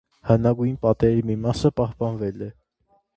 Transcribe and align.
Հնագույն 0.27 0.79
պատերի 0.85 1.21
մի 1.31 1.37
մասը 1.43 1.71
պահպանվել 1.81 2.43
է։ 2.47 2.49